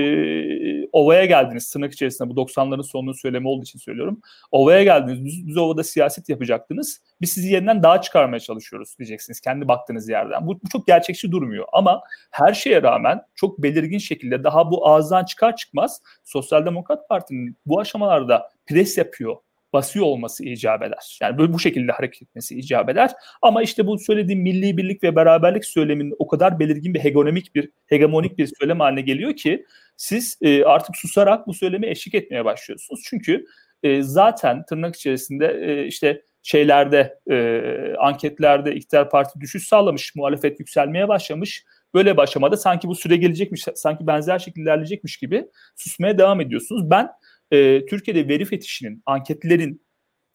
ovaya 0.96 1.26
geldiniz 1.26 1.70
tırnak 1.70 1.94
içerisinde 1.94 2.30
bu 2.30 2.34
90'ların 2.34 2.84
sonunun 2.84 3.12
söylemi 3.12 3.48
olduğu 3.48 3.64
için 3.64 3.80
söylüyorum. 3.80 4.22
Ovaya 4.52 4.84
geldiniz 4.84 5.26
düz, 5.26 5.48
düz 5.48 5.58
ovada 5.58 5.84
siyaset 5.84 6.30
yapacaktınız. 6.30 7.02
Biz 7.22 7.32
sizi 7.32 7.54
yeniden 7.54 7.84
daha 7.84 8.02
çıkarmaya 8.02 8.40
çalışıyoruz 8.40 8.96
diyeceksiniz 9.00 9.40
kendi 9.40 9.68
baktığınız 9.68 10.10
yerden. 10.10 10.48
Bu, 10.48 10.60
bu 10.64 10.70
çok 10.70 10.88
gerçekçi 10.88 11.32
durmuyor 11.32 11.66
ama 11.74 12.02
her 12.32 12.54
şeye 12.54 12.82
rağmen 12.82 13.22
çok 13.36 13.64
belirgin 13.64 13.98
şekilde 13.98 14.44
daha 14.44 14.72
bu 14.72 14.88
ağızdan 14.88 15.26
çıkar 15.26 15.56
çıkmaz 15.56 16.02
Sosyal 16.24 16.66
Demokrat 16.66 17.10
Parti'nin 17.10 17.58
bu 17.66 17.80
aşamalarda 17.80 18.52
pres 18.66 18.98
yapıyor 18.98 19.36
basıyor 19.76 20.06
olması 20.06 20.46
icap 20.46 20.84
eder. 20.84 21.18
Yani 21.22 21.38
böyle 21.38 21.54
bu 21.54 21.60
şekilde 21.60 21.92
hareket 21.92 22.22
etmesi 22.22 22.60
icap 22.60 22.90
eder. 22.90 23.12
Ama 23.42 23.64
işte 23.64 23.88
bu 23.88 24.00
söylediğim 24.00 24.42
milli 24.42 24.78
birlik 24.78 25.04
ve 25.04 25.16
beraberlik 25.16 25.66
söyleminin 25.66 26.16
o 26.20 26.28
kadar 26.28 26.60
belirgin 26.60 26.94
bir 26.94 27.00
hegemonik 27.00 27.56
bir 27.56 27.70
hegemonik 27.86 28.38
bir 28.38 28.50
söylem 28.60 28.80
haline 28.80 29.02
geliyor 29.02 29.36
ki 29.36 29.66
siz 29.98 30.38
e, 30.42 30.64
artık 30.64 30.96
susarak 30.96 31.48
bu 31.48 31.54
söylemi 31.54 31.88
eşlik 31.88 32.16
etmeye 32.16 32.46
başlıyorsunuz. 32.46 33.02
Çünkü 33.06 33.46
e, 33.84 34.02
zaten 34.02 34.66
tırnak 34.66 34.96
içerisinde 34.96 35.48
e, 35.48 35.88
işte 35.88 36.22
şeylerde 36.44 37.20
e, 37.32 37.62
anketlerde 38.00 38.76
iktidar 38.76 39.10
parti 39.10 39.40
düşüş 39.40 39.68
sağlamış, 39.68 40.16
muhalefet 40.16 40.60
yükselmeye 40.60 41.08
başlamış. 41.08 41.66
Böyle 41.94 42.18
başlamada 42.18 42.58
sanki 42.58 42.88
bu 42.88 42.96
süre 42.96 43.18
gelecekmiş, 43.18 43.66
sanki 43.76 44.08
benzer 44.08 44.40
şekilde 44.40 44.64
ilerleyecekmiş 44.64 45.18
gibi 45.18 45.46
susmaya 45.76 46.18
devam 46.18 46.42
ediyorsunuz. 46.42 46.90
Ben 46.90 47.10
e, 47.52 47.86
Türkiye'de 47.86 48.28
veri 48.28 48.46
fetişinin, 48.46 49.04
anketlerin 49.06 49.86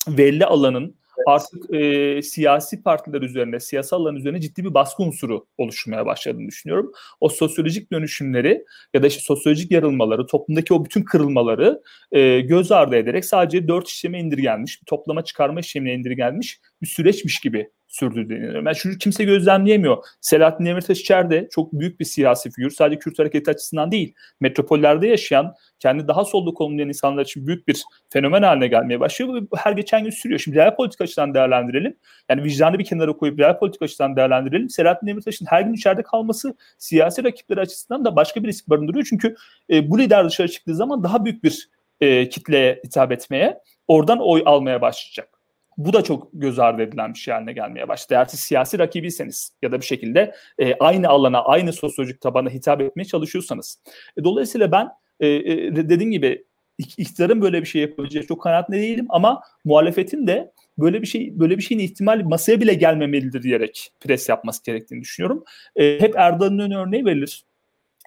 belli 0.08 0.46
alanın 0.46 1.00
artık 1.26 1.74
e, 1.74 2.22
siyasi 2.22 2.82
partiler 2.82 3.22
üzerine, 3.22 3.60
siyasal 3.60 4.00
alan 4.00 4.16
üzerine 4.16 4.40
ciddi 4.40 4.64
bir 4.64 4.74
baskı 4.74 5.02
unsuru 5.02 5.46
oluşmaya 5.58 6.06
başladığını 6.06 6.48
düşünüyorum. 6.48 6.92
O 7.20 7.28
sosyolojik 7.28 7.92
dönüşümleri 7.92 8.64
ya 8.94 9.02
da 9.02 9.06
işte 9.06 9.20
sosyolojik 9.20 9.70
yarılmaları, 9.70 10.26
toplumdaki 10.26 10.74
o 10.74 10.84
bütün 10.84 11.02
kırılmaları 11.02 11.82
e, 12.12 12.40
göz 12.40 12.72
ardı 12.72 12.96
ederek 12.96 13.24
sadece 13.24 13.68
dört 13.68 13.88
işleme 13.88 14.20
indirgenmiş, 14.20 14.82
bir 14.82 14.86
toplama 14.86 15.24
çıkarma 15.24 15.60
işlemine 15.60 15.94
indirgenmiş 15.94 16.60
bir 16.82 16.86
süreçmiş 16.86 17.40
gibi 17.40 17.70
sürdürdüğünü 17.90 18.38
inanıyorum. 18.38 18.66
Yani 18.66 18.76
şunu 18.76 18.98
kimse 18.98 19.24
gözlemleyemiyor. 19.24 20.04
Selahattin 20.20 20.66
Demirtaş 20.66 21.00
içeride 21.00 21.48
çok 21.50 21.72
büyük 21.72 22.00
bir 22.00 22.04
siyasi 22.04 22.50
figür. 22.50 22.70
Sadece 22.70 22.98
Kürt 22.98 23.18
hareketi 23.18 23.50
açısından 23.50 23.92
değil, 23.92 24.14
metropollerde 24.40 25.06
yaşayan, 25.06 25.54
kendi 25.78 26.08
daha 26.08 26.24
solda 26.24 26.50
konumlayan 26.50 26.88
insanlar 26.88 27.22
için 27.22 27.46
büyük 27.46 27.68
bir 27.68 27.82
fenomen 28.10 28.42
haline 28.42 28.68
gelmeye 28.68 29.00
başlıyor. 29.00 29.42
Bu 29.52 29.56
her 29.56 29.72
geçen 29.72 30.04
gün 30.04 30.10
sürüyor. 30.10 30.40
Şimdi 30.40 30.56
real 30.56 30.76
politik 30.76 31.00
açıdan 31.00 31.34
değerlendirelim. 31.34 31.96
Yani 32.28 32.44
vicdanı 32.44 32.78
bir 32.78 32.84
kenara 32.84 33.12
koyup 33.12 33.38
real 33.38 33.58
politik 33.58 33.82
açıdan 33.82 34.16
değerlendirelim. 34.16 34.70
Selahattin 34.70 35.06
Demirtaş'ın 35.06 35.46
her 35.46 35.62
gün 35.62 35.72
içeride 35.72 36.02
kalması 36.02 36.54
siyasi 36.78 37.24
rakipleri 37.24 37.60
açısından 37.60 38.04
da 38.04 38.16
başka 38.16 38.42
bir 38.42 38.48
risk 38.48 38.70
barındırıyor. 38.70 39.06
Çünkü 39.08 39.34
e, 39.70 39.90
bu 39.90 39.98
lider 39.98 40.28
dışarı 40.28 40.48
çıktığı 40.48 40.74
zaman 40.74 41.04
daha 41.04 41.24
büyük 41.24 41.44
bir 41.44 41.68
e, 42.00 42.28
kitleye 42.28 42.80
hitap 42.84 43.12
etmeye, 43.12 43.58
oradan 43.88 44.18
oy 44.20 44.42
almaya 44.46 44.80
başlayacak. 44.80 45.39
Bu 45.80 45.92
da 45.92 46.04
çok 46.04 46.28
göz 46.32 46.58
ardı 46.58 46.82
edilen 46.82 47.14
bir 47.14 47.18
şey 47.18 47.34
haline 47.34 47.52
gelmeye 47.52 47.88
başladı. 47.88 48.14
Eğer 48.14 48.24
siz 48.24 48.40
siyasi 48.40 48.78
rakibiyseniz 48.78 49.52
ya 49.62 49.72
da 49.72 49.80
bir 49.80 49.86
şekilde 49.86 50.34
e, 50.58 50.74
aynı 50.74 51.08
alana, 51.08 51.44
aynı 51.44 51.72
sosyolojik 51.72 52.20
tabana 52.20 52.50
hitap 52.50 52.80
etmeye 52.80 53.04
çalışıyorsanız. 53.04 53.82
E, 54.16 54.24
dolayısıyla 54.24 54.72
ben 54.72 54.88
e, 55.20 55.28
e, 55.28 55.76
dediğim 55.76 56.10
gibi 56.10 56.44
iktidarın 56.78 57.42
böyle 57.42 57.60
bir 57.60 57.66
şey 57.66 57.82
yapabileceği 57.82 58.26
çok 58.26 58.42
kanaatli 58.42 58.74
değilim 58.74 59.06
ama 59.08 59.42
muhalefetin 59.64 60.26
de 60.26 60.52
böyle 60.78 61.02
bir 61.02 61.06
şey 61.06 61.38
böyle 61.38 61.58
bir 61.58 61.62
şeyin 61.62 61.80
ihtimali 61.80 62.24
masaya 62.24 62.60
bile 62.60 62.74
gelmemelidir 62.74 63.42
diyerek 63.42 63.92
pres 64.00 64.28
yapması 64.28 64.64
gerektiğini 64.64 65.00
düşünüyorum. 65.00 65.44
E, 65.76 66.00
hep 66.00 66.14
Erdoğan'ın 66.16 66.70
örneği 66.70 67.04
verilir 67.04 67.44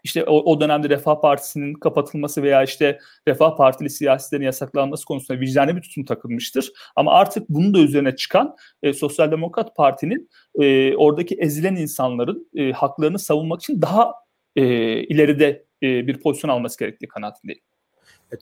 işte 0.04 0.24
o, 0.24 0.52
o 0.52 0.62
dönemde 0.62 0.90
Refah 0.90 1.22
Partisi'nin 1.22 1.74
kapatılması 1.74 2.44
veya 2.44 2.64
işte 2.64 3.00
Refah 3.28 3.58
Partili 3.58 3.90
siyasilerin 3.90 4.46
yasaklanması 4.46 5.06
konusunda 5.06 5.40
vicdani 5.40 5.76
bir 5.76 5.82
tutum 5.82 6.06
takılmıştır. 6.06 6.72
Ama 6.96 7.12
artık 7.12 7.50
bunun 7.50 7.74
da 7.74 7.80
üzerine 7.80 8.16
çıkan 8.16 8.56
e, 8.84 8.94
Sosyal 8.94 9.32
Demokrat 9.32 9.76
Parti'nin 9.76 10.30
e, 10.60 10.96
oradaki 10.96 11.36
ezilen 11.36 11.76
insanların 11.76 12.50
e, 12.56 12.72
haklarını 12.72 13.20
savunmak 13.20 13.62
için 13.62 13.82
daha 13.82 14.14
e, 14.56 14.64
ileride 15.04 15.66
e, 15.84 16.08
bir 16.08 16.20
pozisyon 16.20 16.52
alması 16.52 16.80
gerektiği 16.80 17.08
kanaatindeyim. 17.08 17.62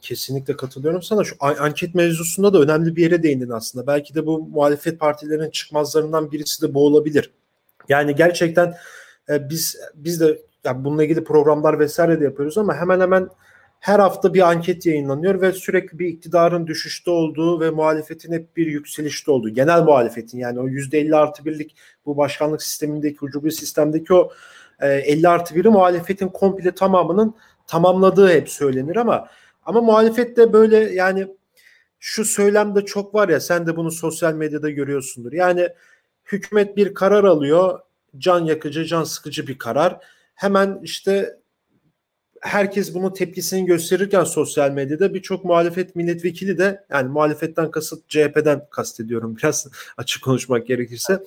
Kesinlikle 0.02 0.56
katılıyorum 0.56 1.02
sana. 1.02 1.24
Şu 1.24 1.36
anket 1.40 1.94
mevzusunda 1.94 2.52
da 2.52 2.60
önemli 2.60 2.96
bir 2.96 3.02
yere 3.02 3.22
değindin 3.22 3.48
aslında. 3.50 3.86
Belki 3.86 4.14
de 4.14 4.26
bu 4.26 4.38
muhalefet 4.38 5.00
partilerinin 5.00 5.50
çıkmazlarından 5.50 6.32
birisi 6.32 6.62
de 6.62 6.74
bu 6.74 6.86
olabilir. 6.86 7.30
Yani 7.88 8.14
gerçekten 8.14 8.74
e, 9.28 9.50
biz 9.50 9.76
biz 9.94 10.20
de 10.20 10.38
yani 10.64 10.84
bununla 10.84 11.04
ilgili 11.04 11.24
programlar 11.24 11.78
vesaire 11.78 12.20
de 12.20 12.24
yapıyoruz 12.24 12.58
ama 12.58 12.74
hemen 12.74 13.00
hemen 13.00 13.28
her 13.80 13.98
hafta 13.98 14.34
bir 14.34 14.50
anket 14.50 14.86
yayınlanıyor 14.86 15.40
ve 15.40 15.52
sürekli 15.52 15.98
bir 15.98 16.06
iktidarın 16.06 16.66
düşüşte 16.66 17.10
olduğu 17.10 17.60
ve 17.60 17.70
muhalefetin 17.70 18.32
hep 18.32 18.56
bir 18.56 18.66
yükselişte 18.66 19.30
olduğu. 19.30 19.48
Genel 19.48 19.82
muhalefetin 19.82 20.38
yani 20.38 20.60
o 20.60 20.68
%50 20.68 21.16
artı 21.16 21.44
birlik 21.44 21.76
bu 22.06 22.16
başkanlık 22.16 22.62
sistemindeki, 22.62 23.18
ucubi 23.22 23.52
sistemdeki 23.52 24.14
o 24.14 24.32
e, 24.80 24.88
50 24.88 25.28
artı 25.28 25.54
biri 25.54 25.68
muhalefetin 25.68 26.28
komple 26.28 26.74
tamamının 26.74 27.34
tamamladığı 27.66 28.28
hep 28.28 28.48
söylenir 28.48 28.96
ama 28.96 29.28
ama 29.64 29.80
muhalefet 29.80 30.36
de 30.36 30.52
böyle 30.52 30.76
yani 30.76 31.26
şu 31.98 32.24
söylemde 32.24 32.84
çok 32.84 33.14
var 33.14 33.28
ya 33.28 33.40
sen 33.40 33.66
de 33.66 33.76
bunu 33.76 33.90
sosyal 33.90 34.34
medyada 34.34 34.70
görüyorsundur. 34.70 35.32
Yani 35.32 35.68
hükümet 36.24 36.76
bir 36.76 36.94
karar 36.94 37.24
alıyor 37.24 37.80
can 38.18 38.44
yakıcı, 38.44 38.84
can 38.84 39.04
sıkıcı 39.04 39.46
bir 39.46 39.58
karar 39.58 40.00
hemen 40.42 40.80
işte 40.82 41.36
herkes 42.40 42.94
bunun 42.94 43.12
tepkisini 43.12 43.66
gösterirken 43.66 44.24
sosyal 44.24 44.70
medyada 44.70 45.14
birçok 45.14 45.44
muhalefet 45.44 45.96
milletvekili 45.96 46.58
de 46.58 46.84
yani 46.90 47.08
muhalefetten 47.08 47.70
kasıt 47.70 48.08
CHP'den 48.08 48.66
kastediyorum 48.70 49.36
biraz 49.42 49.68
açık 49.96 50.22
konuşmak 50.22 50.66
gerekirse. 50.66 51.22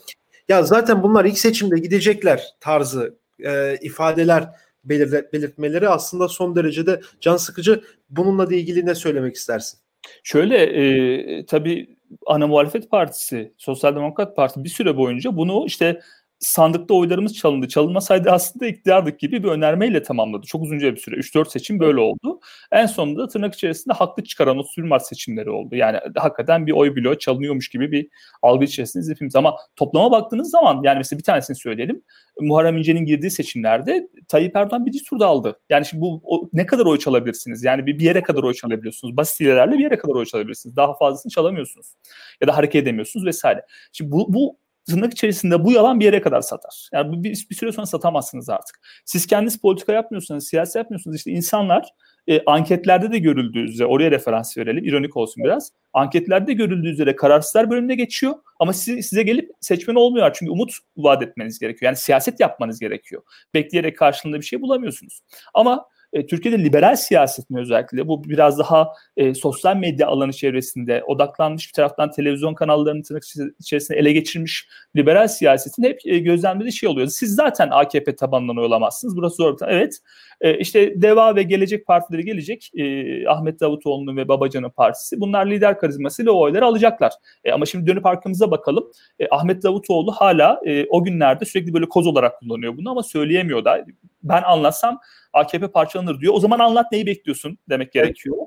Ya 0.49 0.63
zaten 0.63 1.03
bunlar 1.03 1.25
ilk 1.25 1.37
seçimde 1.37 1.79
gidecekler 1.79 2.43
tarzı 2.59 3.17
e, 3.39 3.77
ifadeler 3.81 4.49
belir, 4.83 5.25
belirtmeleri 5.33 5.89
aslında 5.89 6.27
son 6.27 6.55
derecede 6.55 7.01
can 7.21 7.37
sıkıcı. 7.37 7.83
Bununla 8.09 8.49
da 8.49 8.55
ilgili 8.55 8.85
ne 8.85 8.95
söylemek 8.95 9.35
istersin? 9.35 9.79
Şöyle 10.23 10.57
e, 10.57 11.45
tabii 11.45 11.97
ana 12.25 12.47
muhalefet 12.47 12.91
partisi, 12.91 13.53
Sosyal 13.57 13.95
Demokrat 13.95 14.35
Parti 14.35 14.63
bir 14.63 14.69
süre 14.69 14.97
boyunca 14.97 15.37
bunu 15.37 15.65
işte 15.65 16.01
sandıkta 16.45 16.93
oylarımız 16.93 17.33
çalındı. 17.33 17.67
Çalınmasaydı 17.67 18.31
aslında 18.31 18.67
iktidardık 18.67 19.19
gibi 19.19 19.43
bir 19.43 19.47
önermeyle 19.47 20.03
tamamladı. 20.03 20.45
Çok 20.47 20.63
uzunca 20.63 20.95
bir 20.95 20.99
süre. 20.99 21.15
3-4 21.15 21.49
seçim 21.49 21.79
böyle 21.79 21.99
oldu. 21.99 22.39
En 22.71 22.85
sonunda 22.85 23.27
tırnak 23.27 23.53
içerisinde 23.53 23.93
haklı 23.93 24.23
çıkaran 24.23 24.57
o 24.57 24.63
sürmart 24.63 25.07
seçimleri 25.07 25.49
oldu. 25.49 25.75
Yani 25.75 25.99
hakikaten 26.15 26.67
bir 26.67 26.71
oy 26.71 26.95
bloğu 26.95 27.17
çalınıyormuş 27.17 27.69
gibi 27.69 27.91
bir 27.91 28.07
algı 28.41 28.65
içerisindeyiz 28.65 29.09
hepimiz. 29.09 29.35
Ama 29.35 29.55
toplama 29.75 30.11
baktığınız 30.11 30.49
zaman 30.49 30.81
yani 30.83 30.97
mesela 30.97 31.17
bir 31.17 31.23
tanesini 31.23 31.55
söyleyelim. 31.55 32.01
Muharrem 32.39 32.77
İnce'nin 32.77 33.05
girdiği 33.05 33.31
seçimlerde 33.31 34.07
Tayyip 34.27 34.55
Erdoğan 34.55 34.85
birinci 34.85 35.03
turda 35.03 35.27
aldı. 35.27 35.59
Yani 35.69 35.85
şimdi 35.85 36.01
bu 36.01 36.21
o, 36.23 36.49
ne 36.53 36.65
kadar 36.65 36.85
oy 36.85 36.99
çalabilirsiniz? 36.99 37.63
Yani 37.63 37.85
bir, 37.85 37.99
bir 37.99 38.03
yere 38.03 38.21
kadar 38.23 38.43
oy 38.43 38.53
çalabiliyorsunuz. 38.53 39.17
Basit 39.17 39.39
hilelerle 39.39 39.77
bir 39.77 39.83
yere 39.83 39.97
kadar 39.97 40.13
oy 40.13 40.25
çalabilirsiniz. 40.25 40.75
Daha 40.75 40.93
fazlasını 40.97 41.31
çalamıyorsunuz. 41.31 41.93
Ya 42.41 42.47
da 42.47 42.57
hareket 42.57 42.83
edemiyorsunuz 42.83 43.25
vesaire. 43.25 43.65
Şimdi 43.91 44.11
bu, 44.11 44.33
bu 44.33 44.57
tırnak 44.85 45.13
içerisinde 45.13 45.63
bu 45.63 45.71
yalan 45.71 45.99
bir 45.99 46.05
yere 46.05 46.21
kadar 46.21 46.41
satar. 46.41 46.89
Yani 46.93 47.23
bir, 47.23 47.47
bir 47.49 47.55
süre 47.55 47.71
sonra 47.71 47.85
satamazsınız 47.85 48.49
artık. 48.49 48.79
Siz 49.05 49.27
kendiniz 49.27 49.57
politika 49.57 49.93
yapmıyorsunuz, 49.93 50.47
siyasi 50.47 50.77
yapmıyorsunuz. 50.77 51.15
İşte 51.15 51.31
insanlar 51.31 51.89
e, 52.27 52.41
anketlerde 52.45 53.11
de 53.11 53.19
görüldüğü 53.19 53.63
üzere, 53.63 53.87
oraya 53.87 54.11
referans 54.11 54.57
verelim, 54.57 54.85
ironik 54.85 55.17
olsun 55.17 55.43
biraz. 55.43 55.71
Anketlerde 55.93 56.53
görüldüğü 56.53 56.89
üzere 56.89 57.15
kararsızlar 57.15 57.69
bölümüne 57.69 57.95
geçiyor 57.95 58.33
ama 58.59 58.73
siz, 58.73 59.05
size 59.05 59.23
gelip 59.23 59.51
seçmen 59.61 59.95
olmuyor. 59.95 60.31
Çünkü 60.39 60.51
umut 60.51 60.71
vaat 60.97 61.23
etmeniz 61.23 61.59
gerekiyor. 61.59 61.89
Yani 61.89 61.97
siyaset 61.97 62.39
yapmanız 62.39 62.79
gerekiyor. 62.79 63.21
Bekleyerek 63.53 63.97
karşılığında 63.97 64.39
bir 64.39 64.45
şey 64.45 64.61
bulamıyorsunuz. 64.61 65.19
Ama 65.53 65.85
e, 66.13 66.25
Türkiye'de 66.25 66.63
liberal 66.63 66.95
siyaset 66.95 67.49
mi 67.49 67.59
özellikle 67.59 68.07
bu 68.07 68.23
biraz 68.23 68.59
daha 68.59 68.87
e, 69.17 69.33
sosyal 69.33 69.77
medya 69.77 70.07
alanı 70.07 70.33
çevresinde 70.33 71.03
odaklanmış 71.03 71.67
bir 71.67 71.73
taraftan 71.73 72.11
televizyon 72.11 72.53
kanallarının 72.53 73.01
tırnak 73.01 73.23
içerisinde 73.59 73.97
ele 73.97 74.11
geçirmiş 74.11 74.67
liberal 74.95 75.27
siyasetin 75.27 75.83
hep 75.83 75.99
e, 76.05 76.19
gözlemlediği 76.19 76.73
şey 76.73 76.89
oluyor. 76.89 77.07
Siz 77.07 77.35
zaten 77.35 77.69
AKP 77.71 78.15
tabanından 78.15 78.57
olamazsınız. 78.57 79.17
Burası 79.17 79.35
zor. 79.35 79.57
Evet 79.67 80.01
e, 80.41 80.57
işte 80.57 81.01
DEVA 81.01 81.35
ve 81.35 81.43
Gelecek 81.43 81.85
Partileri 81.85 82.25
gelecek. 82.25 82.71
E, 82.73 83.27
Ahmet 83.29 83.59
Davutoğlu'nun 83.59 84.17
ve 84.17 84.27
Babacan'ın 84.27 84.69
partisi. 84.69 85.19
Bunlar 85.19 85.45
lider 85.45 85.79
karizmasıyla 85.79 86.31
o 86.31 86.41
oyları 86.41 86.65
alacaklar. 86.65 87.13
E, 87.43 87.51
ama 87.51 87.65
şimdi 87.65 87.87
dönüp 87.87 88.05
arkamıza 88.05 88.51
bakalım. 88.51 88.91
E, 89.19 89.27
Ahmet 89.31 89.63
Davutoğlu 89.63 90.11
hala 90.11 90.61
e, 90.65 90.85
o 90.89 91.03
günlerde 91.03 91.45
sürekli 91.45 91.73
böyle 91.73 91.85
koz 91.89 92.07
olarak 92.07 92.39
kullanıyor 92.39 92.77
bunu 92.77 92.91
ama 92.91 93.03
söyleyemiyor 93.03 93.65
da. 93.65 93.85
Ben 94.25 94.41
anlatsam 94.41 94.99
AKP 95.33 95.67
parçalanır 95.67 96.21
diyor. 96.21 96.33
O 96.33 96.39
zaman 96.39 96.59
anlat 96.59 96.91
neyi 96.91 97.05
bekliyorsun 97.05 97.57
demek 97.69 97.91
gerekiyor. 97.91 98.37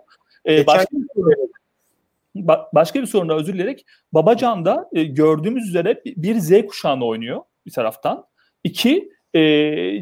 Evet. 0.45 0.61
Ee, 0.61 0.67
başka, 0.67 0.97
bir 0.97 1.07
sorun, 1.15 1.51
başka 2.75 3.01
bir 3.03 3.07
sorun 3.07 3.29
özür 3.29 3.53
dileyerek 3.53 3.87
Babacan 4.13 4.65
e, 4.93 5.05
gördüğümüz 5.05 5.69
üzere 5.69 6.03
bir 6.05 6.35
Z 6.35 6.67
kuşağını 6.67 7.07
oynuyor 7.07 7.41
bir 7.67 7.73
taraftan. 7.73 8.25
İki 8.65 9.11
e, 9.35 9.41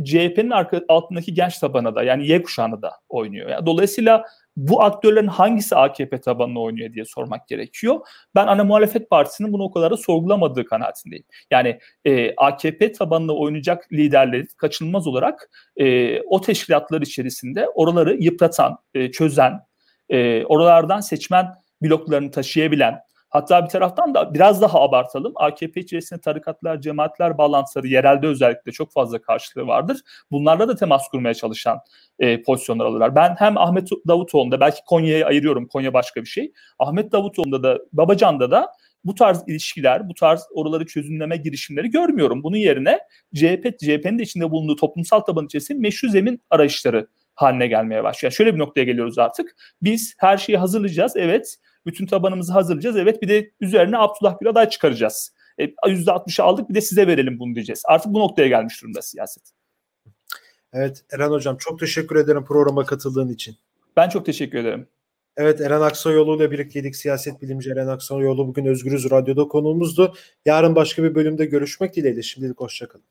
CHP'nin 0.04 0.52
altındaki 0.88 1.34
genç 1.34 1.58
tabana 1.58 1.94
da 1.94 2.02
yani 2.02 2.26
Y 2.26 2.42
kuşağını 2.42 2.82
da 2.82 2.92
oynuyor. 3.08 3.48
Yani 3.50 3.66
dolayısıyla 3.66 4.24
bu 4.56 4.82
aktörlerin 4.82 5.26
hangisi 5.26 5.76
AKP 5.76 6.20
tabanını 6.20 6.60
oynuyor 6.60 6.92
diye 6.92 7.04
sormak 7.04 7.48
gerekiyor. 7.48 8.00
Ben 8.34 8.46
ana 8.46 8.64
muhalefet 8.64 9.10
partisinin 9.10 9.52
bunu 9.52 9.62
o 9.62 9.70
kadar 9.70 9.90
da 9.90 9.96
sorgulamadığı 9.96 10.64
kanaatindeyim. 10.64 11.24
Yani 11.50 11.78
e, 12.04 12.34
AKP 12.36 12.92
tabanını 12.92 13.32
oynayacak 13.32 13.92
liderleri 13.92 14.46
kaçınılmaz 14.56 15.06
olarak 15.06 15.50
e, 15.76 16.20
o 16.22 16.40
teşkilatlar 16.40 17.02
içerisinde 17.02 17.68
oraları 17.68 18.16
yıpratan, 18.20 18.78
e, 18.94 19.10
çözen, 19.10 19.60
e, 20.08 20.44
oralardan 20.44 21.00
seçmen 21.00 21.54
bloklarını 21.82 22.30
taşıyabilen, 22.30 23.00
Hatta 23.28 23.64
bir 23.64 23.68
taraftan 23.68 24.14
da 24.14 24.34
biraz 24.34 24.62
daha 24.62 24.80
abartalım. 24.80 25.32
AKP 25.36 25.80
içerisinde 25.80 26.20
tarikatlar, 26.20 26.80
cemaatler 26.80 27.38
bağlantıları 27.38 27.86
yerelde 27.86 28.26
özellikle 28.26 28.72
çok 28.72 28.92
fazla 28.92 29.22
karşılığı 29.22 29.66
vardır. 29.66 30.00
Bunlarla 30.30 30.68
da 30.68 30.76
temas 30.76 31.08
kurmaya 31.08 31.34
çalışan 31.34 31.78
e, 32.18 32.42
pozisyonlar 32.42 32.84
alırlar. 32.84 33.14
Ben 33.14 33.34
hem 33.38 33.58
Ahmet 33.58 33.88
Davutoğlu'nda 34.08 34.60
belki 34.60 34.80
Konya'ya 34.86 35.26
ayırıyorum. 35.26 35.68
Konya 35.68 35.94
başka 35.94 36.20
bir 36.20 36.26
şey. 36.26 36.52
Ahmet 36.78 37.12
Davutoğlu'nda 37.12 37.62
da 37.62 37.78
Babacan'da 37.92 38.50
da 38.50 38.72
bu 39.04 39.14
tarz 39.14 39.42
ilişkiler, 39.46 40.08
bu 40.08 40.14
tarz 40.14 40.46
oraları 40.54 40.86
çözümleme 40.86 41.36
girişimleri 41.36 41.90
görmüyorum. 41.90 42.42
Bunun 42.42 42.56
yerine 42.56 42.98
CHP, 43.34 43.78
CHP'nin 43.78 44.18
de 44.18 44.22
içinde 44.22 44.50
bulunduğu 44.50 44.76
toplumsal 44.76 45.20
taban 45.20 45.46
içerisinde 45.46 45.78
meşru 45.78 46.08
zemin 46.08 46.42
arayışları 46.50 47.08
haline 47.34 47.66
gelmeye 47.66 48.04
başlıyor. 48.04 48.32
Yani 48.32 48.36
şöyle 48.36 48.54
bir 48.54 48.58
noktaya 48.58 48.84
geliyoruz 48.84 49.18
artık. 49.18 49.56
Biz 49.82 50.14
her 50.18 50.36
şeyi 50.36 50.58
hazırlayacağız. 50.58 51.16
Evet 51.16 51.56
Bütün 51.86 52.06
tabanımızı 52.06 52.52
hazırlayacağız. 52.52 52.96
Evet 52.96 53.22
bir 53.22 53.28
de 53.28 53.50
üzerine 53.60 53.98
Abdullah 53.98 54.38
Gül 54.40 54.48
aday 54.48 54.68
çıkaracağız. 54.68 55.32
E, 55.58 55.64
%60'ı 55.64 56.44
aldık 56.44 56.68
bir 56.68 56.74
de 56.74 56.80
size 56.80 57.06
verelim 57.06 57.38
bunu 57.38 57.54
diyeceğiz. 57.54 57.82
Artık 57.86 58.12
bu 58.12 58.18
noktaya 58.18 58.48
gelmiş 58.48 58.82
durumda 58.82 59.02
siyaset. 59.02 59.42
Evet 60.72 61.04
Eren 61.10 61.30
Hocam 61.30 61.56
çok 61.56 61.80
teşekkür 61.80 62.16
ederim 62.16 62.44
programa 62.44 62.86
katıldığın 62.86 63.28
için. 63.28 63.56
Ben 63.96 64.08
çok 64.08 64.26
teşekkür 64.26 64.58
ederim. 64.58 64.88
Evet 65.36 65.60
Eren 65.60 65.80
Aksoyoğlu 65.80 66.36
ile 66.36 66.50
birlikteydik. 66.50 66.96
Siyaset 66.96 67.42
bilimci 67.42 67.70
Eren 67.70 67.86
Aksoyoğlu 67.86 68.48
bugün 68.48 68.66
Özgürüz 68.66 69.10
Radyo'da 69.10 69.48
konuğumuzdu. 69.48 70.14
Yarın 70.46 70.74
başka 70.74 71.02
bir 71.02 71.14
bölümde 71.14 71.44
görüşmek 71.44 71.96
dileğiyle. 71.96 72.22
Şimdilik 72.22 72.60
hoşçakalın. 72.60 73.04